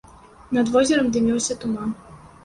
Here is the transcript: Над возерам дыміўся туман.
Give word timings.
Над 0.57 0.71
возерам 0.75 1.11
дыміўся 1.17 1.57
туман. 1.65 1.93